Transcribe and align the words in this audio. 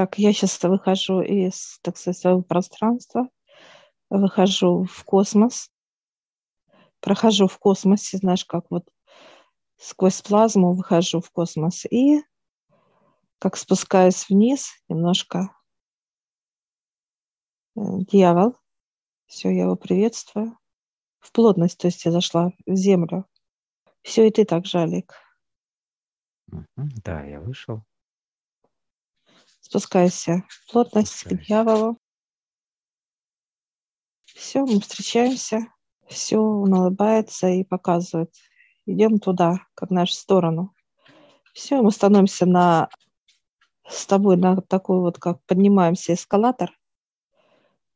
Так, 0.00 0.16
я 0.16 0.32
сейчас 0.32 0.62
выхожу 0.62 1.20
из, 1.20 1.78
так 1.82 1.98
сказать, 1.98 2.16
своего 2.16 2.40
пространства, 2.40 3.28
выхожу 4.08 4.84
в 4.84 5.04
космос, 5.04 5.70
прохожу 7.00 7.48
в 7.48 7.58
космосе, 7.58 8.16
знаешь, 8.16 8.46
как 8.46 8.64
вот 8.70 8.88
сквозь 9.76 10.22
плазму 10.22 10.72
выхожу 10.72 11.20
в 11.20 11.30
космос 11.30 11.84
и 11.84 12.22
как 13.38 13.58
спускаюсь 13.58 14.26
вниз 14.30 14.70
немножко. 14.88 15.54
Э, 17.76 17.80
дьявол, 18.10 18.56
все, 19.26 19.50
я 19.50 19.64
его 19.64 19.76
приветствую. 19.76 20.58
В 21.18 21.30
плотность, 21.30 21.76
то 21.76 21.88
есть 21.88 22.06
я 22.06 22.10
зашла 22.10 22.52
в 22.64 22.74
землю. 22.74 23.26
Все, 24.00 24.26
и 24.26 24.30
ты 24.30 24.46
так 24.46 24.64
Олег. 24.72 25.14
Да, 27.04 27.22
я 27.22 27.38
вышел. 27.38 27.84
Спускайся 29.70 30.42
плотность 30.72 31.22
к 31.22 31.32
дьяволу. 31.46 31.96
Все, 34.24 34.66
мы 34.66 34.80
встречаемся. 34.80 35.68
Все, 36.08 36.38
он 36.38 36.74
улыбается 36.74 37.46
и 37.46 37.62
показывает. 37.62 38.34
Идем 38.84 39.20
туда, 39.20 39.64
как 39.74 39.90
в 39.90 39.92
нашу 39.92 40.14
сторону. 40.14 40.74
Все, 41.54 41.80
мы 41.82 41.92
становимся 41.92 42.46
на 42.46 42.88
с 43.88 44.06
тобой 44.06 44.36
на 44.36 44.60
такой 44.60 44.98
вот, 44.98 45.20
как 45.20 45.40
поднимаемся 45.44 46.14
эскалатор 46.14 46.76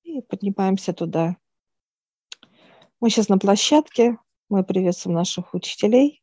и 0.05 0.23
поднимаемся 0.23 0.93
туда. 0.93 1.37
Мы 3.01 3.11
сейчас 3.11 3.29
на 3.29 3.39
площадке, 3.39 4.17
мы 4.49 4.63
приветствуем 4.63 5.17
наших 5.17 5.55
учителей, 5.55 6.23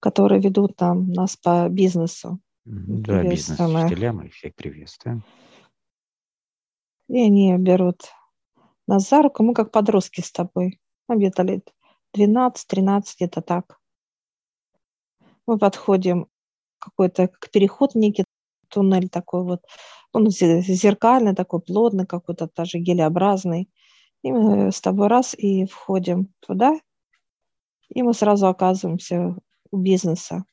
которые 0.00 0.40
ведут 0.40 0.74
там 0.74 1.12
нас 1.12 1.36
по 1.36 1.68
бизнесу. 1.68 2.40
Да, 2.64 3.22
бизнес-учителя, 3.22 4.12
мы 4.12 4.30
всех 4.30 4.54
приветствуем. 4.54 5.22
И 7.08 7.20
они 7.20 7.54
берут 7.58 8.02
нас 8.86 9.08
за 9.08 9.22
руку, 9.22 9.42
мы 9.42 9.52
как 9.52 9.70
подростки 9.70 10.22
с 10.22 10.32
тобой. 10.32 10.80
Нам 11.06 11.18
где-то 11.18 11.42
лет 11.42 11.74
12-13, 12.16 13.02
где-то 13.16 13.42
так. 13.42 13.78
Мы 15.46 15.58
подходим 15.58 16.28
какой-то 16.78 17.28
как 17.28 17.50
переход, 17.50 17.94
некий 17.94 18.24
туннель 18.68 19.10
такой 19.10 19.44
вот, 19.44 19.62
он 20.12 20.30
зеркальный, 20.30 21.34
такой 21.34 21.60
плотный, 21.60 22.06
какой-то 22.06 22.48
даже 22.54 22.78
гелеобразный. 22.78 23.70
И 24.22 24.32
мы 24.32 24.72
с 24.72 24.80
тобой 24.80 25.08
раз 25.08 25.34
и 25.34 25.66
входим 25.66 26.32
туда, 26.40 26.80
и 27.90 28.02
мы 28.02 28.14
сразу 28.14 28.46
оказываемся 28.46 29.36
у 29.70 29.76
бизнеса. 29.76 30.44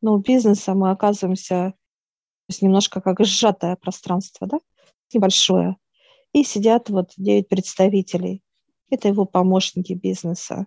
Но 0.00 0.14
у 0.14 0.18
бизнеса 0.18 0.74
мы 0.74 0.90
оказываемся 0.90 1.74
то 2.50 2.52
есть 2.52 2.62
немножко 2.62 3.00
как 3.00 3.20
сжатое 3.20 3.76
пространство, 3.76 4.48
да, 4.48 4.58
небольшое. 5.14 5.76
И 6.32 6.42
сидят 6.42 6.90
вот 6.90 7.12
девять 7.16 7.48
представителей. 7.48 8.42
Это 8.90 9.06
его 9.06 9.24
помощники 9.24 9.92
бизнеса. 9.92 10.66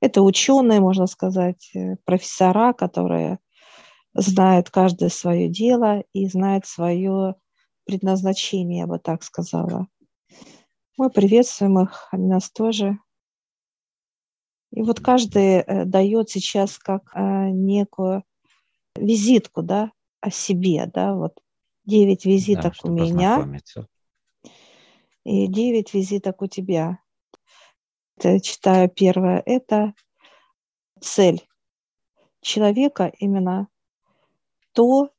Это 0.00 0.22
ученые, 0.22 0.80
можно 0.80 1.06
сказать, 1.06 1.70
э, 1.74 1.96
профессора, 2.06 2.72
которые 2.72 3.38
знают 4.14 4.70
каждое 4.70 5.10
свое 5.10 5.50
дело 5.50 6.04
и 6.14 6.26
знают 6.26 6.64
свое 6.64 7.34
предназначение, 7.84 8.78
я 8.78 8.86
бы 8.86 8.98
так 8.98 9.22
сказала. 9.22 9.88
Мы 10.96 11.10
приветствуем 11.10 11.80
их, 11.80 12.08
они 12.12 12.28
нас 12.28 12.50
тоже. 12.50 12.98
И 14.72 14.80
вот 14.80 15.00
каждый 15.00 15.56
э, 15.58 15.84
дает 15.84 16.30
сейчас 16.30 16.78
как 16.78 17.10
э, 17.14 17.50
некую 17.50 18.24
визитку, 18.98 19.62
да, 19.62 19.92
о 20.20 20.30
себе, 20.30 20.86
да, 20.92 21.14
вот 21.14 21.38
девять 21.84 22.24
визиток 22.24 22.74
да, 22.82 22.88
у 22.88 22.92
меня 22.92 23.60
и 25.24 25.46
девять 25.46 25.94
визиток 25.94 26.42
у 26.42 26.46
тебя 26.46 26.98
читаю 28.42 28.90
первое, 28.90 29.42
это 29.46 29.94
цель 31.00 31.46
человека, 32.40 33.12
именно 33.18 33.68
то 34.72 35.10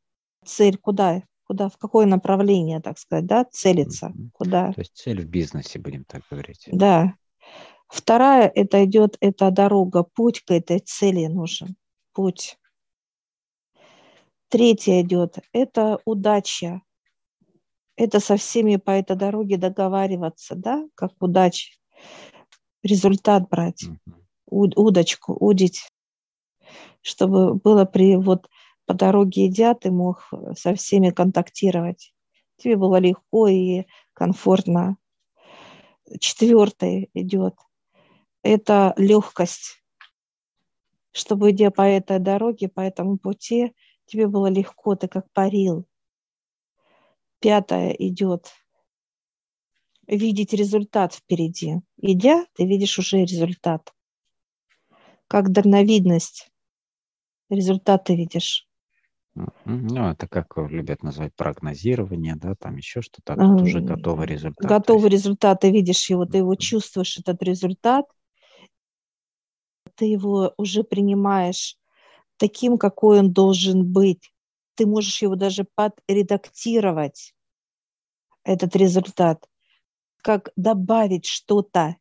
цель, 0.46 0.78
куда, 0.78 1.24
куда, 1.46 1.70
в 1.70 1.78
какое 1.78 2.06
направление, 2.06 2.81
так 2.81 3.00
сказать, 3.00 3.25
да, 3.25 3.46
целиться, 3.46 4.14
куда. 4.34 4.74
То 4.74 4.81
есть 4.81 4.96
цель 4.96 5.22
в 5.24 5.30
бизнесе, 5.30 5.80
будем 5.80 6.04
так 6.06 6.24
говорить. 6.30 6.68
Да. 6.72 7.16
Вторая, 7.88 8.52
это 8.54 8.86
идет, 8.86 9.18
эта 9.20 9.50
дорога, 9.50 10.04
путь 10.04 10.42
к 10.42 10.52
этой 10.52 10.80
цели 10.80 11.25
нужен, 11.25 11.75
путь. 12.14 12.59
Третья 14.50 15.02
идет, 15.02 15.38
это 15.54 16.00
удача. 16.06 16.82
Это 17.96 18.20
со 18.20 18.38
всеми 18.38 18.78
по 18.78 18.92
этой 18.92 19.16
дороге 19.16 19.58
договариваться, 19.58 20.56
да, 20.56 20.88
как 20.96 21.12
удача 21.20 21.80
результат 22.84 23.50
брать, 23.50 23.84
удочку, 24.48 25.34
удить, 25.34 25.90
чтобы 27.02 27.56
было 27.56 27.86
при 27.86 28.16
вот 28.16 28.50
по 28.86 28.94
дороге 28.94 29.48
идя, 29.48 29.76
ты 29.76 29.92
мог 29.92 30.32
со 30.58 30.74
всеми 30.74 31.12
контактировать. 31.12 32.14
Тебе 32.58 32.76
было 32.76 32.96
легко 32.96 33.48
и 33.48 33.86
комфортно. 34.14 34.98
Четвертый 36.20 37.12
идет. 37.14 37.56
Это 38.42 38.94
легкость. 38.98 39.84
Чтобы 41.12 41.52
идя 41.52 41.70
по 41.70 41.84
этой 41.84 42.20
дороге, 42.20 42.68
по 42.68 42.81
этому 42.81 43.18
пути, 43.18 43.76
тебе 44.09 44.28
было 44.28 44.47
легко, 44.47 44.96
ты 44.96 45.08
как 45.08 45.31
парил. 45.31 45.86
Пятое 47.40 47.92
идет 47.92 48.52
видеть 50.09 50.53
результат 50.53 51.14
впереди. 51.14 51.75
Идя, 51.97 52.46
ты 52.53 52.66
видишь 52.66 52.98
уже 53.00 53.19
результат. 53.19 53.94
Как 55.28 55.52
дальновидность. 55.52 56.50
Результат 57.50 58.06
ты 58.06 58.16
видишь. 58.16 58.68
Ну, 59.66 60.09
это 60.09 60.28
как 60.28 60.58
любят 60.58 61.03
называть 61.03 61.34
прогнозирование, 61.36 62.36
да, 62.36 62.56
там 62.56 62.75
еще 62.75 63.02
что-то, 63.02 63.34
а 63.34 63.38
тут 63.38 63.62
уже 63.62 63.80
готовый 63.80 64.28
результат. 64.28 64.68
Готовый 64.68 65.12
есть... 65.12 65.24
результат, 65.24 65.62
ты 65.62 65.72
видишь 65.72 66.09
его, 66.09 66.25
ты 66.25 66.40
его 66.40 66.56
чувствуешь, 66.56 67.18
этот 67.19 67.42
результат, 67.44 68.06
ты 69.96 70.06
его 70.06 70.53
уже 70.58 70.84
принимаешь 70.84 71.79
таким, 72.40 72.78
какой 72.78 73.20
он 73.20 73.32
должен 73.32 73.86
быть. 73.86 74.34
Ты 74.76 74.88
можешь 74.88 75.22
его 75.22 75.36
даже 75.36 75.68
подредактировать, 75.76 77.36
этот 78.44 78.76
результат 78.76 79.48
как 80.22 80.50
добавить 80.56 81.26
что-то 81.26 81.98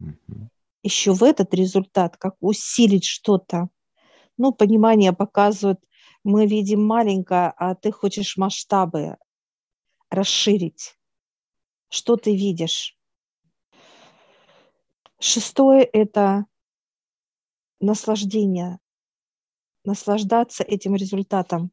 mm 0.00 0.48
еще 0.82 1.12
в 1.12 1.22
этот 1.22 1.52
результат, 1.52 2.16
как 2.16 2.36
усилить 2.40 3.04
что-то. 3.04 3.68
Ну, 4.38 4.50
понимание 4.50 5.12
показывает, 5.12 5.78
мы 6.24 6.46
видим 6.46 6.82
маленькое, 6.82 7.52
а 7.56 7.74
ты 7.74 7.92
хочешь 7.92 8.38
масштабы 8.38 9.18
расширить. 10.08 10.96
Что 11.90 12.16
ты 12.16 12.34
видишь? 12.34 12.96
Шестое– 15.18 15.82
это 15.92 16.46
наслаждение. 17.80 18.78
Наслаждаться 19.84 20.62
этим 20.62 20.94
результатом. 20.94 21.70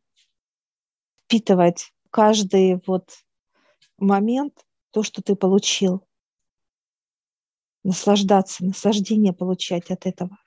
Впитывать 1.24 1.94
каждый 2.10 2.82
вот 2.88 3.12
момент 3.98 4.66
то, 4.92 5.04
что 5.04 5.22
ты 5.22 5.36
получил. 5.36 6.08
Наслаждаться, 7.84 8.66
наслаждение 8.66 9.34
получать 9.34 9.92
от 9.92 10.06
этого. 10.06 10.38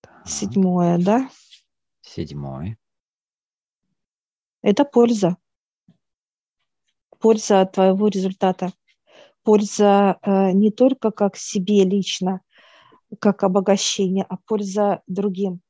Так. 0.00 0.28
Седьмое, 0.28 0.98
да? 0.98 1.30
Седьмое. 2.00 2.78
Это 4.62 4.84
польза. 4.84 5.36
Польза 7.18 7.60
от 7.60 7.72
твоего 7.72 8.08
результата. 8.08 8.72
Польза 9.42 10.18
э, 10.22 10.52
не 10.52 10.70
только 10.70 11.10
как 11.10 11.36
себе 11.36 11.84
лично, 11.84 12.40
как 13.20 13.42
обогащение, 13.42 14.24
а 14.28 14.36
польза 14.36 15.02
другим. 15.06 15.60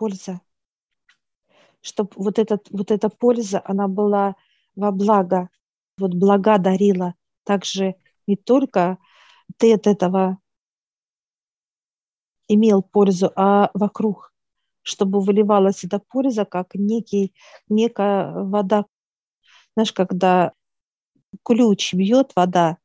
Польза. 0.00 0.40
Чтобы 1.82 2.10
вот, 2.16 2.38
этот, 2.38 2.68
вот 2.70 2.90
эта 2.90 3.10
польза, 3.10 3.60
она 3.66 3.86
была 3.86 4.34
во 4.76 4.92
благо 4.92 5.50
вот 5.98 6.14
блага 6.14 6.56
дарила. 6.56 7.14
Также 7.44 7.96
не 8.26 8.36
только 8.36 8.96
ты 9.58 9.74
от 9.74 9.86
этого 9.86 10.38
имел 12.48 12.82
пользу, 12.82 13.30
а 13.36 13.70
вокруг, 13.74 14.32
чтобы 14.80 15.20
выливалась 15.20 15.84
эта 15.84 15.98
польза, 15.98 16.46
как 16.46 16.74
некий, 16.74 17.34
некая 17.68 18.32
вода. 18.32 18.86
Знаешь, 19.74 19.92
когда 19.92 20.54
ключ 21.44 21.92
бьет 21.92 22.32
вода 22.34 22.78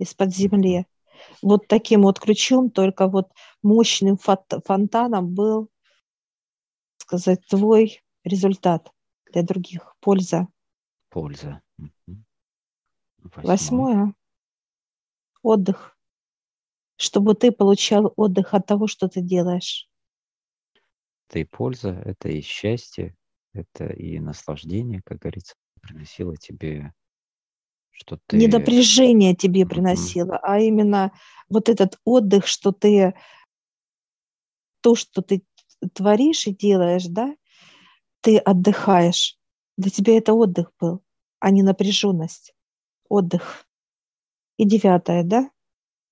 из-под 0.00 0.34
земли, 0.34 0.86
вот 1.40 1.68
таким 1.68 2.02
вот 2.02 2.18
ключом, 2.18 2.70
только 2.70 3.06
вот 3.06 3.30
мощным 3.62 4.18
фонтаном 4.18 5.32
был, 5.32 5.70
сказать, 7.06 7.46
твой 7.46 8.02
результат 8.24 8.90
для 9.32 9.42
других, 9.42 9.94
польза. 10.00 10.48
Польза. 11.08 11.62
Восьмое. 13.22 13.46
Восьмое. 13.46 14.14
Отдых. 15.42 15.96
Чтобы 16.96 17.34
ты 17.34 17.52
получал 17.52 18.12
отдых 18.16 18.54
от 18.54 18.66
того, 18.66 18.88
что 18.88 19.08
ты 19.08 19.20
делаешь. 19.20 19.88
Это 21.28 21.38
и 21.38 21.44
польза, 21.44 21.90
это 21.90 22.28
и 22.28 22.40
счастье, 22.40 23.16
это 23.52 23.86
и 23.86 24.18
наслаждение, 24.18 25.02
как 25.04 25.18
говорится, 25.18 25.54
приносило 25.80 26.36
тебе 26.36 26.92
что 27.90 28.18
ты... 28.26 28.36
Не 28.36 28.46
напряжение 28.46 29.34
тебе 29.34 29.64
приносило, 29.64 30.34
mm-hmm. 30.34 30.40
а 30.42 30.58
именно 30.58 31.12
вот 31.48 31.70
этот 31.70 31.98
отдых, 32.04 32.46
что 32.46 32.70
ты 32.70 33.14
то, 34.82 34.94
что 34.94 35.22
ты 35.22 35.42
творишь 35.94 36.46
и 36.46 36.54
делаешь, 36.54 37.06
да, 37.06 37.34
ты 38.20 38.38
отдыхаешь. 38.38 39.38
Для 39.76 39.90
тебя 39.90 40.16
это 40.16 40.32
отдых 40.34 40.72
был, 40.80 41.02
а 41.38 41.50
не 41.50 41.62
напряженность. 41.62 42.54
Отдых. 43.08 43.66
И 44.56 44.64
девятое, 44.64 45.22
да? 45.22 45.50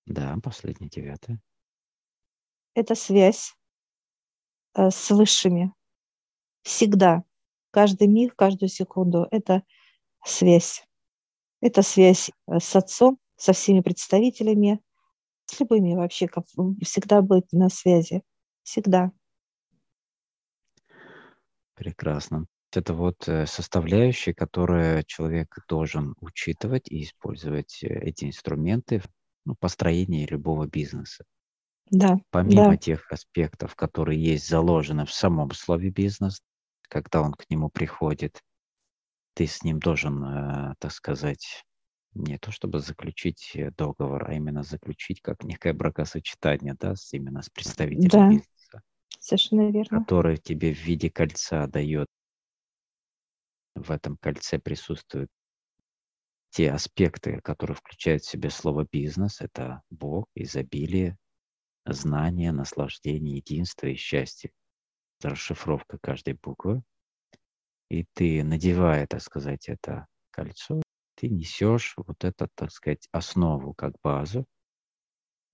Да, 0.06 0.36
последнее 0.42 0.90
девятое. 0.90 1.40
Это 2.74 2.94
связь 2.94 3.54
э, 4.74 4.90
с 4.90 5.10
высшими. 5.10 5.72
Всегда. 6.62 7.24
Каждый 7.70 8.08
миг, 8.08 8.36
каждую 8.36 8.68
секунду. 8.68 9.26
Это 9.30 9.62
связь. 10.24 10.84
Это 11.60 11.82
связь 11.82 12.30
э, 12.46 12.58
с 12.60 12.76
отцом, 12.76 13.18
со 13.36 13.52
всеми 13.52 13.80
представителями, 13.80 14.80
с 15.46 15.58
любыми 15.58 15.94
вообще, 15.94 16.28
как 16.28 16.46
всегда 16.82 17.22
быть 17.22 17.50
на 17.52 17.68
связи. 17.68 18.22
Всегда. 18.62 19.12
Прекрасно. 21.74 22.46
Это 22.72 22.94
вот 22.94 23.28
э, 23.28 23.46
составляющие, 23.46 24.34
которые 24.34 25.04
человек 25.06 25.56
должен 25.68 26.14
учитывать 26.20 26.90
и 26.90 27.02
использовать 27.02 27.82
э, 27.82 27.86
эти 27.86 28.24
инструменты 28.26 29.00
в 29.00 29.06
ну, 29.44 29.54
построении 29.58 30.26
любого 30.26 30.66
бизнеса. 30.66 31.24
Да. 31.90 32.16
Помимо 32.30 32.70
да. 32.70 32.76
тех 32.76 33.10
аспектов, 33.12 33.76
которые 33.76 34.22
есть 34.22 34.48
заложены 34.48 35.04
в 35.04 35.12
самом 35.12 35.50
слове 35.52 35.90
бизнес, 35.90 36.40
когда 36.88 37.22
он 37.22 37.32
к 37.32 37.48
нему 37.50 37.68
приходит, 37.68 38.40
ты 39.34 39.46
с 39.46 39.62
ним 39.62 39.78
должен, 39.78 40.24
э, 40.24 40.74
так 40.78 40.92
сказать, 40.92 41.64
не 42.14 42.38
то 42.38 42.50
чтобы 42.52 42.80
заключить 42.80 43.52
э, 43.54 43.70
договор, 43.72 44.28
а 44.28 44.34
именно 44.34 44.62
заключить 44.62 45.20
как 45.20 45.42
некое 45.42 45.72
бракосочетание, 45.72 46.74
да, 46.78 46.94
с, 46.94 47.12
именно 47.12 47.42
с 47.42 47.50
представителем 47.50 48.08
да. 48.08 48.28
бизнеса. 48.28 48.82
Совершенно 49.24 49.70
верно. 49.70 50.00
Который 50.00 50.36
тебе 50.36 50.74
в 50.74 50.78
виде 50.78 51.08
кольца 51.08 51.66
дает. 51.66 52.08
В 53.74 53.90
этом 53.90 54.18
кольце 54.18 54.58
присутствуют 54.58 55.30
те 56.50 56.70
аспекты, 56.70 57.40
которые 57.40 57.74
включают 57.74 58.22
в 58.22 58.28
себя 58.28 58.50
слово 58.50 58.86
бизнес. 58.92 59.40
Это 59.40 59.80
Бог, 59.88 60.26
изобилие, 60.34 61.16
знание, 61.86 62.52
наслаждение, 62.52 63.36
единство 63.36 63.86
и 63.86 63.94
счастье. 63.94 64.50
Это 65.18 65.30
расшифровка 65.30 65.96
каждой 65.98 66.34
буквы. 66.34 66.82
И 67.88 68.04
ты, 68.12 68.44
надевая, 68.44 69.06
так 69.06 69.22
сказать, 69.22 69.70
это 69.70 70.06
кольцо, 70.32 70.82
ты 71.14 71.30
несешь 71.30 71.94
вот 71.96 72.24
эту, 72.24 72.50
так 72.54 72.70
сказать, 72.70 73.08
основу 73.10 73.72
как 73.72 73.94
базу, 74.02 74.44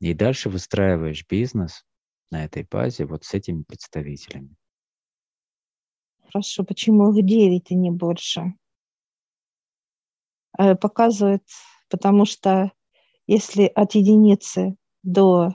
и 0.01 0.13
дальше 0.13 0.51
выстраиваешь 0.51 1.25
бизнес 1.29 1.85
на 2.31 2.45
этой 2.45 2.65
базе 2.65 3.07
вот 3.07 3.25
с 3.25 3.35
этими 3.35 3.63
представителями. 3.63 4.57
Хорошо, 6.25 6.65
почему 6.65 7.13
их 7.13 7.25
9 7.25 7.71
и 7.71 7.75
не 7.75 7.91
больше? 7.91 8.55
Э, 10.59 10.77
показывает, 10.77 11.43
потому 11.89 12.25
что 12.25 12.73
если 13.27 13.65
от 13.65 13.95
единицы 13.95 14.77
до 15.03 15.55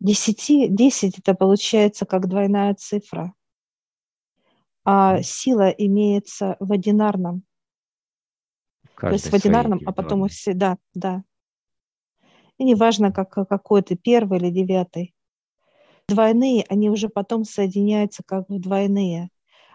10, 0.00 0.74
10 0.74 1.18
это 1.18 1.34
получается 1.34 2.06
как 2.06 2.28
двойная 2.28 2.74
цифра, 2.74 3.34
а 4.84 5.22
сила 5.22 5.68
имеется 5.68 6.56
в 6.58 6.72
одинарном. 6.72 7.44
То 8.96 9.10
есть 9.10 9.30
в 9.30 9.34
одинарном, 9.34 9.80
а 9.86 9.92
потом 9.92 10.26
и 10.26 10.28
все, 10.28 10.52
да, 10.52 10.76
да. 10.94 11.22
И 12.58 12.64
неважно, 12.64 13.12
как, 13.12 13.30
какой 13.30 13.82
ты, 13.82 13.96
первый 13.96 14.38
или 14.38 14.50
девятый. 14.50 15.14
Двойные, 16.10 16.64
они 16.68 16.90
уже 16.90 17.08
потом 17.08 17.44
соединяются 17.44 18.24
как 18.26 18.48
в 18.48 18.58
двойные. 18.58 19.30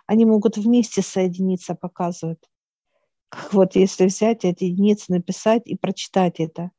Они 0.05 0.25
могут 0.25 0.57
вместе 0.57 1.01
соединиться, 1.01 1.75
показывают. 1.75 2.45
Как 3.29 3.53
вот 3.53 3.75
если 3.75 4.07
взять 4.07 4.43
эти 4.43 4.65
единицы, 4.65 5.13
написать 5.13 5.61
и 5.65 5.77
прочитать 5.77 6.41
это. 6.41 6.71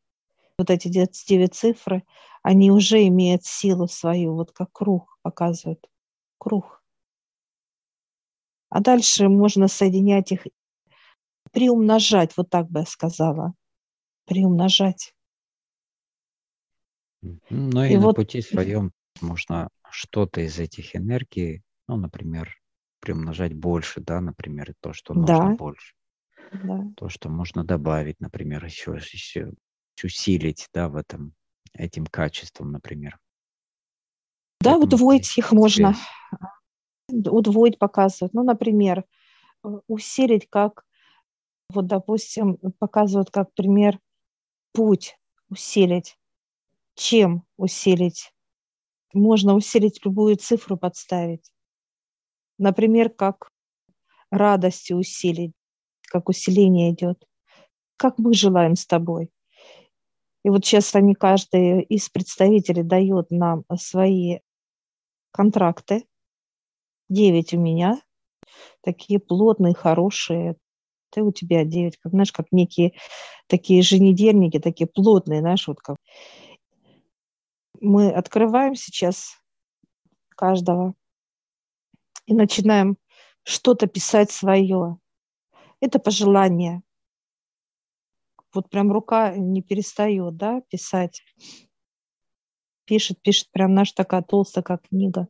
Вот 0.59 0.69
эти 0.69 0.89
девять 0.89 1.55
цифры, 1.55 2.05
они 2.43 2.71
уже 2.71 3.07
имеют 3.07 3.45
силу 3.45 3.89
свою, 3.89 4.35
вот 4.35 4.53
как 4.53 4.73
круг 4.73 5.19
показывают. 5.23 5.89
Круг. 6.37 6.85
А 8.69 8.81
дальше 8.81 9.31
можно 9.31 9.69
соединять 9.69 10.33
их 10.33 10.47
приумножать, 11.51 12.37
вот 12.37 12.51
так 12.51 12.71
бы 12.71 12.81
я 12.81 12.87
сказала. 12.87 13.55
Приумножать. 14.27 15.15
Ну 17.23 17.85
и, 17.85 17.93
и 17.93 17.97
на 17.97 18.03
вот... 18.03 18.17
пути 18.17 18.43
своем 18.43 18.93
можно 19.23 19.69
что-то 19.91 20.41
из 20.41 20.59
этих 20.59 20.97
энергий, 20.97 21.63
ну, 21.89 21.97
например, 21.97 22.57
приумножать 23.01 23.55
больше, 23.55 24.01
да, 24.01 24.21
например, 24.21 24.75
то, 24.81 24.93
что 24.93 25.15
нужно 25.15 25.51
да. 25.51 25.57
больше. 25.57 25.95
Да. 26.53 26.85
То, 26.97 27.09
что 27.09 27.29
можно 27.29 27.65
добавить, 27.65 28.21
например, 28.21 28.65
еще, 28.65 28.93
еще 28.95 29.53
усилить, 30.03 30.69
да, 30.73 30.89
в 30.89 30.97
этом, 30.97 31.35
этим 31.73 32.07
качеством, 32.07 32.73
например. 32.73 33.19
Да, 34.61 34.73
Поэтому 34.73 34.83
удвоить 34.85 35.39
их 35.39 35.53
можно. 35.53 35.95
Удвоить 37.09 37.79
показывают. 37.79 38.35
Ну, 38.35 38.43
например, 38.43 39.05
э, 39.65 39.69
усилить 39.87 40.49
как 40.49 40.85
вот, 41.69 41.87
допустим, 41.87 42.57
показывают 42.79 43.31
как 43.31 43.53
пример 43.55 43.99
путь 44.73 45.19
усилить. 45.49 46.19
Чем 46.95 47.45
усилить? 47.57 48.33
Можно 49.17 49.55
усилить 49.55 50.05
любую 50.05 50.37
цифру, 50.37 50.77
подставить. 50.77 51.51
Например, 52.59 53.09
как 53.09 53.49
радости 54.31 54.93
усилить, 54.93 55.53
как 56.03 56.29
усиление 56.29 56.93
идет. 56.93 57.25
Как 57.97 58.19
мы 58.19 58.35
желаем 58.35 58.77
с 58.77 58.87
тобой. 58.87 59.31
И 60.45 60.51
вот 60.51 60.67
сейчас 60.67 60.95
они, 60.95 61.15
каждый 61.15 61.81
из 61.85 62.11
представителей 62.11 62.83
дает 62.83 63.31
нам 63.31 63.65
свои 63.79 64.41
контракты. 65.33 66.07
Девять 67.09 67.55
у 67.55 67.59
меня, 67.59 68.03
такие 68.83 69.19
плотные, 69.19 69.75
хорошие, 69.75 70.57
ты 71.11 71.23
у 71.23 71.33
тебя 71.33 71.65
9, 71.65 71.97
как, 71.97 72.13
знаешь, 72.13 72.33
как 72.33 72.49
некие 72.53 72.93
такие 73.47 73.79
еженедельники, 73.79 74.59
такие 74.59 74.87
плотные, 74.87 75.41
знаешь, 75.41 75.67
вот 75.69 75.79
как. 75.81 75.97
Мы 77.81 78.11
открываем 78.11 78.75
сейчас 78.75 79.41
каждого 80.31 80.95
и 82.27 82.35
начинаем 82.35 82.99
что-то 83.43 83.87
писать 83.87 84.31
свое. 84.31 84.99
Это 85.81 85.99
пожелание. 85.99 86.83
Вот 88.53 88.71
прям 88.71 88.91
рука 88.91 89.37
не 89.37 89.63
перестает, 89.63 90.37
да, 90.37 90.63
писать. 90.63 91.23
Пишет, 92.85 93.21
пишет, 93.21 93.51
прям 93.51 93.75
наша 93.75 93.95
такая 93.95 94.23
толстая, 94.23 94.63
как 94.63 94.89
книга. 94.89 95.29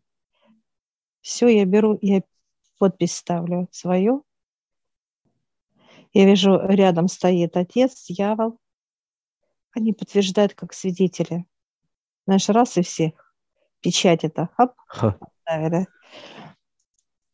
Все, 1.21 1.49
я 1.49 1.65
беру, 1.65 1.99
я 2.03 2.23
подпись 2.79 3.17
ставлю 3.17 3.69
свою, 3.73 4.25
я 6.17 6.25
вижу, 6.25 6.59
рядом 6.63 7.09
стоит 7.09 7.59
отец, 7.59 8.07
дьявол. 8.07 8.59
Они 9.73 9.93
подтверждают 9.93 10.55
как 10.55 10.73
свидетели. 10.73 11.45
Наш 12.27 12.49
раз 12.49 12.77
и 12.77 12.83
всех. 12.83 13.13
Печать 13.81 14.25
это. 14.25 14.49
Хоп, 14.57 14.73
поставили. 15.21 15.87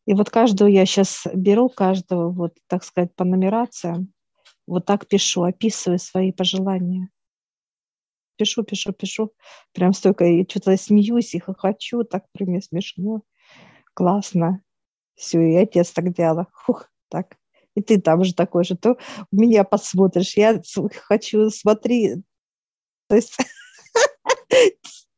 И 0.05 0.13
вот 0.13 0.29
каждого 0.29 0.67
я 0.67 0.85
сейчас 0.85 1.25
беру, 1.33 1.69
каждого, 1.69 2.29
вот, 2.29 2.57
так 2.67 2.83
сказать, 2.83 3.15
по 3.15 3.23
нумерациям, 3.23 4.13
вот 4.67 4.85
так 4.85 5.07
пишу, 5.07 5.43
описываю 5.43 5.97
свои 5.97 6.31
пожелания. 6.31 7.09
Пишу, 8.35 8.63
пишу, 8.63 8.91
пишу. 8.91 9.33
Прям 9.71 9.93
столько, 9.93 10.25
и 10.25 10.47
что-то 10.47 10.75
смеюсь 10.77 11.33
и 11.33 11.39
хохочу, 11.39 12.03
так 12.03 12.25
при 12.33 12.45
мне 12.45 12.61
смешно. 12.61 13.21
Классно. 13.93 14.61
Все, 15.15 15.39
и 15.39 15.55
отец 15.55 15.91
так 15.91 16.13
делал. 16.13 16.47
Хух, 16.51 16.89
так 17.09 17.37
и 17.75 17.81
ты 17.81 17.99
там 17.99 18.23
же 18.23 18.33
такой 18.33 18.63
же, 18.63 18.75
то 18.75 18.97
меня 19.31 19.63
посмотришь, 19.63 20.37
я 20.37 20.61
хочу, 21.07 21.49
смотри, 21.49 22.23
то 23.07 23.15
есть 23.15 23.37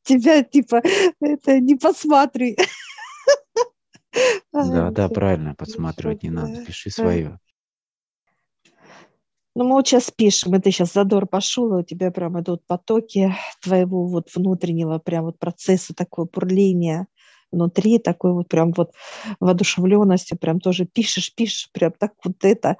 тебя 0.04 0.44
типа 0.44 0.82
это 1.20 1.60
не 1.60 1.76
посмотри. 1.76 2.58
Да, 4.54 4.92
да, 4.92 5.10
правильно, 5.10 5.56
подсматривать 5.56 6.24
не 6.24 6.30
надо. 6.30 6.64
Пиши 6.66 6.90
свое. 6.90 7.40
Ну, 9.58 9.64
мы 9.64 9.76
вот 9.76 9.88
сейчас 9.88 10.12
пишем, 10.12 10.54
и 10.56 10.60
ты 10.60 10.70
сейчас 10.70 10.92
задор 10.92 11.28
пошел, 11.28 11.78
и 11.78 11.82
у 11.82 11.84
тебя 11.84 12.12
прям 12.12 12.40
идут 12.42 12.66
потоки 12.68 13.34
твоего 13.62 14.06
вот 14.06 14.28
внутреннего 14.36 15.00
прям 15.00 15.26
вот 15.26 15.40
процесса, 15.40 15.94
такое 15.94 16.26
бурления 16.26 17.08
внутри, 17.52 18.00
такой 18.00 18.34
вот 18.34 18.50
прям 18.50 18.74
вот 18.74 18.92
воодушевленности, 19.40 20.36
прям 20.36 20.60
тоже 20.60 20.86
пишешь, 20.86 21.34
пишешь, 21.34 21.70
прям 21.72 21.94
так 21.98 22.14
вот 22.26 22.44
это. 22.44 22.76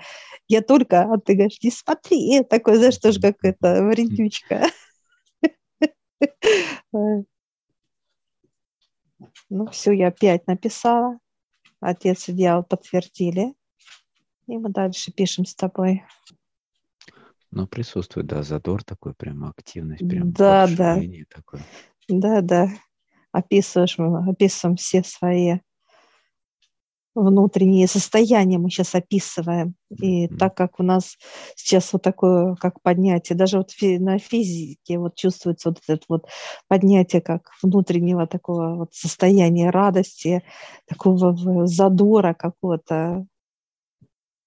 Я 0.50 0.62
только, 0.62 1.04
а 1.04 1.18
ты 1.18 1.36
говоришь, 1.36 1.60
не 1.64 1.72
смотри, 1.72 2.44
такой, 2.44 2.76
знаешь, 2.76 2.98
тоже 2.98 3.22
как 3.22 3.38
это, 3.44 3.84
вредючка. 3.84 4.64
Ну, 9.50 9.68
все, 9.72 9.92
я 9.92 10.08
опять 10.08 10.48
написала. 10.48 11.20
Отец 11.80 12.30
и 12.30 12.34
дьявол 12.34 12.64
подтвердили. 12.64 13.54
И 14.48 14.58
мы 14.58 14.70
дальше 14.70 15.12
пишем 15.12 15.46
с 15.46 15.56
тобой. 15.56 16.04
Ну, 17.52 17.68
присутствует, 17.68 18.28
да, 18.28 18.44
задор 18.44 18.84
такой, 18.84 19.14
прям 19.14 19.46
активность, 19.46 20.08
прям 20.08 20.32
да, 20.32 20.68
да. 20.68 21.00
такое. 21.30 21.62
Да, 22.08 22.42
да. 22.42 22.70
Описываешь, 23.32 23.98
мы 23.98 24.30
описываем 24.30 24.76
все 24.76 25.04
свои 25.04 25.60
внутренние 27.16 27.88
состояния 27.88 28.58
мы 28.58 28.70
сейчас 28.70 28.94
описываем. 28.94 29.76
И 29.90 30.28
так 30.28 30.56
как 30.56 30.80
у 30.80 30.84
нас 30.84 31.18
сейчас 31.56 31.92
вот 31.94 32.04
такое, 32.04 32.56
как 32.56 32.82
поднятие, 32.82 33.38
даже 33.38 33.58
вот 33.58 33.72
на 33.82 34.20
физике 34.20 35.00
вот 35.00 35.16
чувствуется 35.16 35.70
вот 35.70 35.82
это 35.88 36.06
вот 36.10 36.28
поднятие 36.68 37.22
как 37.22 37.50
внутреннего 37.64 38.28
такого 38.28 38.76
вот 38.76 38.94
состояния 38.94 39.70
радости, 39.70 40.44
такого 40.86 41.66
задора 41.66 42.34
какого-то. 42.34 43.26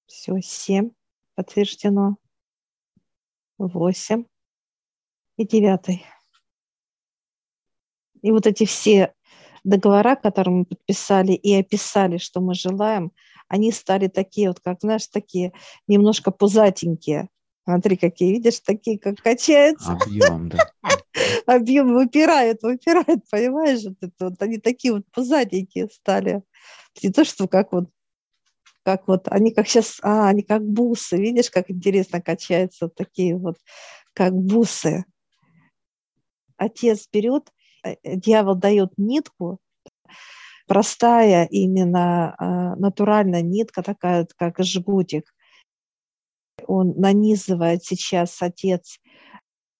Все, 0.06 0.40
семь 0.40 0.90
подтверждено, 1.34 2.16
восемь 3.58 4.24
и 5.36 5.46
девятый. 5.46 6.04
И 8.22 8.32
вот 8.32 8.46
эти 8.46 8.64
все 8.64 9.14
договора, 9.68 10.16
которые 10.16 10.54
мы 10.54 10.64
подписали 10.64 11.32
и 11.32 11.54
описали, 11.54 12.18
что 12.18 12.40
мы 12.40 12.54
желаем, 12.54 13.12
они 13.48 13.72
стали 13.72 14.08
такие 14.08 14.48
вот, 14.48 14.60
как, 14.60 14.78
знаешь, 14.80 15.06
такие 15.06 15.52
немножко 15.86 16.30
пузатенькие. 16.30 17.28
Смотри, 17.64 17.96
какие, 17.96 18.32
видишь, 18.32 18.60
такие, 18.60 18.98
как 18.98 19.16
качаются. 19.16 19.92
Объем, 19.92 20.48
да. 20.48 20.58
Объем 21.46 21.92
выпирает, 21.92 22.62
выпирает, 22.62 23.28
понимаешь? 23.30 23.84
Вот 23.84 23.96
это 24.00 24.30
вот, 24.30 24.42
они 24.42 24.58
такие 24.58 24.94
вот 24.94 25.04
пузатенькие 25.12 25.88
стали. 25.90 26.42
Не 27.02 27.10
то, 27.10 27.24
что 27.24 27.46
как 27.46 27.72
вот 27.72 27.90
как 28.84 29.06
вот, 29.06 29.28
они 29.28 29.52
как 29.52 29.68
сейчас, 29.68 29.98
а, 30.02 30.28
они 30.30 30.40
как 30.42 30.66
бусы, 30.66 31.18
видишь, 31.18 31.50
как 31.50 31.70
интересно 31.70 32.22
качаются 32.22 32.88
такие 32.88 33.36
вот, 33.36 33.58
как 34.14 34.32
бусы. 34.32 35.04
Отец 36.56 37.06
берет 37.12 37.52
дьявол 38.04 38.54
дает 38.54 38.92
нитку, 38.96 39.60
простая 40.66 41.46
именно 41.46 42.34
а, 42.38 42.76
натуральная 42.76 43.42
нитка, 43.42 43.82
такая 43.82 44.26
как 44.36 44.58
жгутик. 44.60 45.34
Он 46.66 46.94
нанизывает 46.96 47.84
сейчас 47.84 48.40
отец 48.42 48.98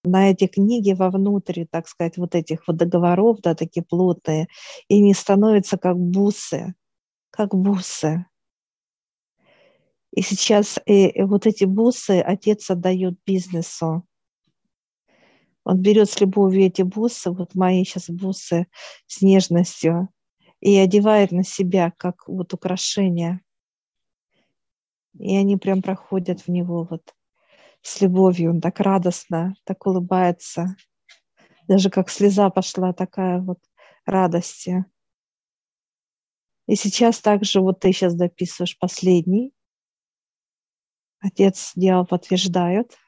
на 0.05 0.31
эти 0.31 0.47
книги 0.47 0.93
вовнутрь, 0.93 1.65
так 1.71 1.89
сказать, 1.89 2.17
вот 2.17 2.35
этих 2.35 2.67
вот 2.67 2.77
договоров, 2.77 3.41
да, 3.43 3.55
такие 3.55 3.85
плотные, 3.85 4.49
и 4.89 4.99
они 4.99 5.13
становятся 5.13 5.77
как 5.77 5.99
бусы, 5.99 6.75
как 7.31 7.55
бусы. 7.55 8.25
И 10.13 10.23
сейчас 10.23 10.79
и, 10.87 11.09
и 11.09 11.23
вот 11.23 11.47
эти 11.47 11.65
бусы 11.65 12.21
отец 12.21 12.71
отдает 12.71 13.19
бизнесу. 13.27 14.05
Он 15.69 15.83
берет 15.83 16.09
с 16.09 16.19
любовью 16.19 16.65
эти 16.65 16.81
бусы, 16.81 17.31
вот 17.31 17.55
мои 17.55 17.85
сейчас 17.85 18.09
бусы 18.09 18.69
с 19.07 19.21
нежностью, 19.21 20.09
и 20.61 20.75
одевает 20.79 21.31
на 21.31 21.45
себя 21.45 21.93
как 21.99 22.27
вот 22.27 22.55
украшение. 22.55 23.43
И 25.19 25.37
они 25.37 25.59
прям 25.59 25.83
проходят 25.83 26.41
в 26.41 26.49
него 26.49 26.89
вот 26.91 27.15
с 27.83 28.01
любовью. 28.01 28.53
Он 28.53 28.63
так 28.63 28.81
радостно, 28.81 29.57
так 29.65 29.87
улыбается. 29.87 30.75
Даже 31.69 31.91
как 31.91 32.09
слеза 32.09 32.49
пошла 32.49 32.95
такая 32.95 33.39
вот 33.39 33.59
радости. 34.07 34.87
И 36.67 36.77
сейчас 36.77 37.21
также 37.21 37.61
вот 37.61 37.81
ты 37.81 37.93
сейчас 37.93 38.15
дописываешь 38.15 38.79
последний. 38.79 39.53
Отец 41.21 41.73
дьявол 41.77 42.07
подтверждает– 42.07 42.97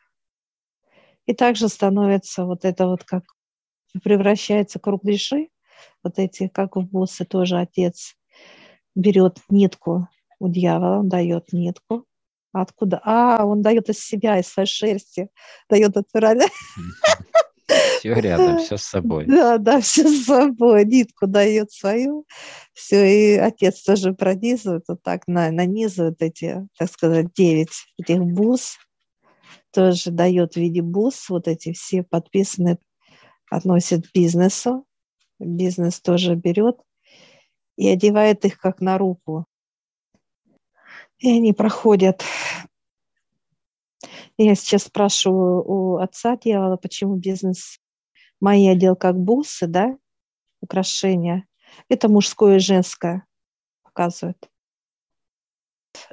и 1.30 1.34
также 1.34 1.68
становится 1.68 2.44
вот 2.44 2.64
это 2.64 2.86
вот 2.86 3.04
как 3.04 3.22
превращается 4.02 4.78
кругляши, 4.78 5.48
вот 6.02 6.18
эти, 6.18 6.48
как 6.48 6.76
в 6.76 6.82
бусы 6.82 7.24
тоже 7.24 7.58
отец 7.58 8.16
берет 8.96 9.38
нитку 9.48 10.08
у 10.40 10.48
дьявола, 10.48 10.98
он 10.98 11.08
дает 11.08 11.52
нитку. 11.52 12.04
Откуда? 12.52 13.00
А, 13.04 13.44
он 13.46 13.62
дает 13.62 13.88
из 13.90 14.00
себя, 14.00 14.40
из 14.40 14.48
своей 14.48 14.66
шерсти, 14.66 15.28
дает 15.68 15.94
натурально. 15.94 16.46
Все 18.00 18.14
рядом, 18.14 18.58
все 18.58 18.76
с 18.76 18.82
собой. 18.82 19.26
Да, 19.26 19.58
да, 19.58 19.80
все 19.80 20.08
с 20.08 20.24
собой. 20.24 20.84
Нитку 20.84 21.28
дает 21.28 21.70
свою. 21.70 22.26
Все, 22.72 23.06
и 23.06 23.36
отец 23.36 23.82
тоже 23.82 24.14
пронизывает, 24.14 24.82
вот 24.88 25.00
так 25.04 25.28
нанизывает 25.28 26.20
эти, 26.20 26.66
так 26.76 26.90
сказать, 26.90 27.32
девять 27.34 27.86
этих 27.98 28.18
бус 28.20 28.76
тоже 29.72 30.10
дает 30.10 30.54
в 30.54 30.56
виде 30.56 30.82
бус, 30.82 31.28
вот 31.28 31.48
эти 31.48 31.72
все 31.72 32.02
подписаны, 32.02 32.78
относят 33.50 34.06
к 34.06 34.12
бизнесу. 34.12 34.86
Бизнес 35.38 36.00
тоже 36.00 36.34
берет 36.34 36.80
и 37.76 37.88
одевает 37.88 38.44
их 38.44 38.58
как 38.58 38.80
на 38.80 38.98
руку. 38.98 39.46
И 41.18 41.30
они 41.30 41.52
проходят. 41.52 42.22
Я 44.36 44.54
сейчас 44.54 44.84
спрашиваю 44.84 45.62
у 45.64 45.96
отца 45.96 46.36
дьявола, 46.36 46.76
почему 46.76 47.16
бизнес 47.16 47.78
мои 48.40 48.68
одел 48.68 48.96
как 48.96 49.18
бусы, 49.18 49.66
да, 49.66 49.98
украшения. 50.60 51.46
Это 51.88 52.08
мужское 52.08 52.56
и 52.56 52.60
женское 52.60 53.26
показывает. 53.82 54.50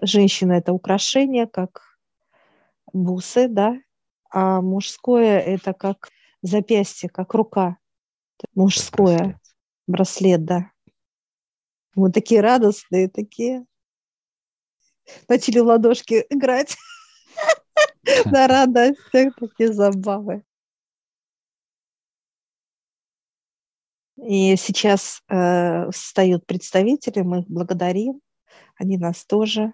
Женщина– 0.01 0.53
это 0.53 0.73
украшение, 0.73 1.47
как 1.47 1.86
бусы, 2.93 3.47
да, 3.47 3.77
а 4.29 4.61
мужское 4.61 5.39
это 5.39 5.73
как 5.73 6.09
запястье, 6.41 7.09
как 7.09 7.33
рука. 7.33 7.77
Мужское. 8.53 9.17
Браслет. 9.17 9.37
браслет, 9.87 10.45
да. 10.45 10.71
Мы 11.95 12.11
такие 12.11 12.41
радостные, 12.41 13.09
такие. 13.09 13.65
Начали 15.27 15.59
в 15.59 15.65
ладошки 15.65 16.25
играть 16.29 16.77
на 18.25 18.47
радостях, 18.47 19.35
такие 19.35 19.73
забавы. 19.73 20.43
И 24.17 24.55
сейчас 24.57 25.21
э, 25.29 25.89
встают 25.91 26.45
представители, 26.45 27.21
мы 27.21 27.39
их 27.41 27.47
благодарим, 27.47 28.19
они 28.75 28.97
нас 28.97 29.25
тоже 29.25 29.73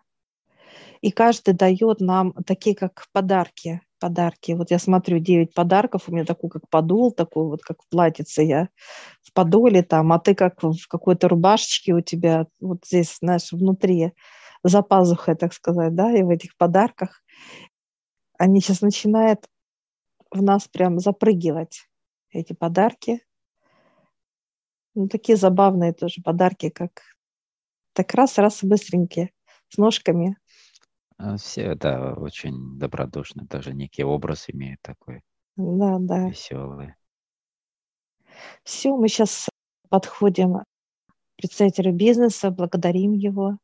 и 1.03 1.11
каждый 1.11 1.53
дает 1.53 1.99
нам 1.99 2.31
такие, 2.45 2.77
как 2.77 3.07
подарки. 3.11 3.81
Подарки. 3.99 4.53
Вот 4.53 4.71
я 4.71 4.79
смотрю, 4.79 5.19
9 5.19 5.53
подарков, 5.53 6.03
у 6.07 6.13
меня 6.13 6.23
такой, 6.23 6.49
как 6.49 6.69
подол, 6.69 7.11
такой 7.11 7.43
вот, 7.43 7.61
как 7.61 7.77
платьице 7.89 8.41
я 8.43 8.69
в 9.21 9.33
подоле 9.33 9.83
там, 9.83 10.13
а 10.13 10.19
ты 10.19 10.33
как 10.33 10.63
в 10.63 10.87
какой-то 10.87 11.27
рубашечке 11.27 11.93
у 11.93 11.99
тебя 11.99 12.47
вот 12.61 12.85
здесь, 12.85 13.17
знаешь, 13.19 13.51
внутри, 13.51 14.13
за 14.63 14.81
пазухой, 14.81 15.35
так 15.35 15.53
сказать, 15.53 15.93
да, 15.93 16.09
и 16.17 16.23
в 16.23 16.29
этих 16.29 16.55
подарках 16.55 17.21
они 18.37 18.61
сейчас 18.61 18.79
начинают 18.79 19.45
в 20.31 20.41
нас 20.41 20.69
прям 20.69 20.99
запрыгивать, 20.99 21.89
эти 22.31 22.53
подарки. 22.53 23.21
Ну, 24.95 25.09
такие 25.09 25.35
забавные 25.35 25.91
тоже 25.91 26.21
подарки, 26.23 26.69
как 26.69 27.01
так 27.91 28.13
раз-раз 28.13 28.63
быстренькие, 28.63 29.31
с 29.67 29.77
ножками. 29.77 30.37
А, 31.17 31.37
все, 31.37 31.75
да, 31.75 32.13
очень 32.13 32.77
добродушны, 32.77 33.45
даже 33.45 33.73
некий 33.73 34.03
образ 34.03 34.49
имеет 34.49 34.81
такой 34.81 35.21
Да, 35.55 35.97
да. 35.99 36.29
веселый. 36.29 36.95
Все, 38.63 38.95
мы 38.95 39.07
сейчас 39.07 39.49
подходим 39.89 40.55
к 40.55 40.65
представителю 41.37 41.93
бизнеса, 41.93 42.51
благодарим 42.51 43.13
его. 43.13 43.57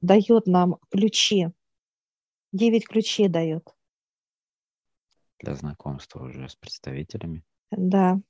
Дает 0.00 0.46
нам 0.46 0.76
ключи. 0.90 1.48
Девять 2.52 2.86
ключей 2.86 3.28
дает. 3.28 3.74
Для 5.38 5.54
знакомства 5.54 6.24
уже 6.24 6.48
с 6.48 6.56
представителями. 6.56 7.44
Да. 7.70 8.20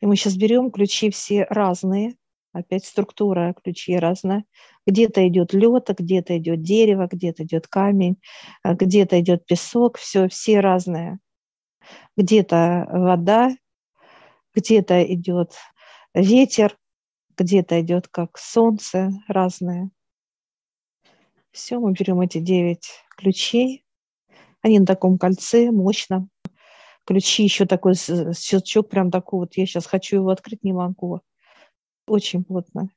И 0.00 0.06
мы 0.06 0.16
сейчас 0.16 0.36
берем 0.36 0.70
ключи 0.70 1.10
все 1.10 1.44
разные. 1.44 2.16
Опять 2.54 2.84
структура 2.84 3.52
ключей 3.64 3.98
разная. 3.98 4.44
Где-то 4.86 5.26
идет 5.26 5.52
лед, 5.52 5.90
где-то 5.98 6.38
идет 6.38 6.62
дерево, 6.62 7.08
где-то 7.10 7.42
идет 7.42 7.66
камень, 7.66 8.16
а 8.62 8.74
где-то 8.74 9.20
идет 9.20 9.44
песок, 9.44 9.98
все, 9.98 10.28
все 10.28 10.60
разные. 10.60 11.18
Где-то 12.16 12.86
вода, 12.88 13.50
где-то 14.54 15.02
идет 15.02 15.54
ветер, 16.14 16.78
где-то 17.36 17.80
идет 17.80 18.06
как 18.06 18.38
солнце 18.38 19.10
разное. 19.26 19.90
Все, 21.50 21.80
мы 21.80 21.92
берем 21.92 22.20
эти 22.20 22.38
девять 22.38 22.88
ключей. 23.16 23.84
Они 24.62 24.78
на 24.78 24.86
таком 24.86 25.18
кольце, 25.18 25.72
мощном. 25.72 26.30
Ключи 27.04 27.42
еще 27.42 27.66
такой 27.66 27.94
щелчок, 27.96 28.90
прям 28.90 29.10
такой 29.10 29.40
вот. 29.40 29.56
Я 29.56 29.66
сейчас 29.66 29.86
хочу 29.86 30.16
его 30.18 30.30
открыть, 30.30 30.62
не 30.62 30.72
могу. 30.72 31.20
Очень 32.06 32.44
плотно. 32.44 32.88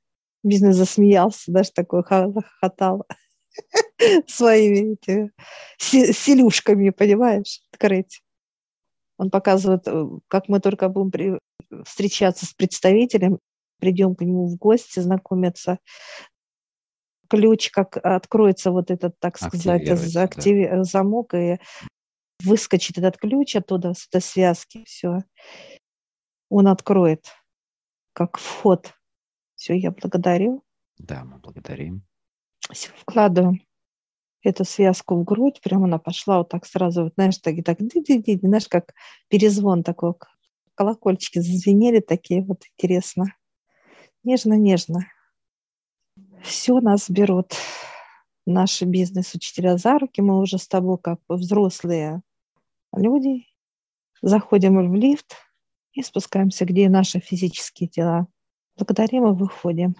Бизнес 0.43 0.75
засмеялся, 0.75 1.51
даже 1.51 1.71
такой 1.71 2.03
хохотал 2.03 3.05
своими 4.27 4.93
этими 4.93 5.31
селюшками, 5.77 6.89
понимаешь, 6.91 7.61
открыть. 7.71 8.21
Он 9.17 9.29
показывает, 9.31 9.87
э, 9.87 10.05
как 10.27 10.47
мы 10.47 10.59
только 10.59 10.89
будем 10.89 11.11
при, 11.11 11.39
встречаться 11.85 12.45
с 12.45 12.53
представителем, 12.53 13.39
придем 13.79 14.15
к 14.15 14.21
нему 14.21 14.47
в 14.47 14.57
гости, 14.57 14.99
знакомиться, 14.99 15.79
ключ, 17.29 17.71
как 17.71 17.97
откроется 17.97 18.71
вот 18.71 18.91
этот, 18.91 19.19
так 19.19 19.37
сказать, 19.37 19.87
активи... 20.15 20.67
да. 20.67 20.83
замок, 20.83 21.33
и 21.33 21.59
выскочит 22.43 22.97
этот 22.97 23.17
ключ 23.17 23.55
оттуда, 23.55 23.93
с 23.93 24.07
этой 24.07 24.21
связки, 24.21 24.83
все. 24.85 25.23
Он 26.49 26.67
откроет, 26.67 27.25
как 28.13 28.37
вход 28.37 28.93
все, 29.67 29.77
я 29.77 29.91
благодарю. 29.91 30.63
Да, 30.97 31.25
мы 31.25 31.39
благодарим. 31.39 32.03
Вкладываем 33.01 33.61
эту 34.41 34.63
связку 34.63 35.15
в 35.15 35.25
грудь, 35.25 35.59
прямо 35.61 35.85
она 35.85 35.97
пошла 35.97 36.37
вот 36.37 36.49
так 36.49 36.65
сразу, 36.65 37.03
вот, 37.03 37.13
знаешь, 37.15 37.37
так, 37.39 37.55
так, 37.65 37.77
ди 37.79 37.99
-ди 37.99 38.23
-ди, 38.23 38.39
знаешь, 38.39 38.69
как 38.69 38.93
перезвон 39.27 39.83
такой, 39.83 40.13
колокольчики 40.75 41.39
зазвенели 41.39 41.99
такие, 41.99 42.43
вот 42.43 42.63
интересно. 42.77 43.25
Нежно-нежно. 44.23 45.01
Все 46.43 46.79
нас 46.79 47.09
берут 47.09 47.53
наши 48.45 48.85
бизнес-учителя 48.85 49.77
за 49.77 49.99
руки, 49.99 50.21
мы 50.21 50.39
уже 50.39 50.57
с 50.59 50.67
тобой 50.67 50.97
как 50.97 51.19
взрослые 51.27 52.21
люди, 52.93 53.47
заходим 54.21 54.91
в 54.91 54.95
лифт 54.95 55.35
и 55.91 56.03
спускаемся, 56.03 56.63
где 56.63 56.87
наши 56.87 57.19
физические 57.19 57.89
тела. 57.89 58.27
Благодарим 58.77 59.27
и 59.27 59.33
выходим. 59.33 59.95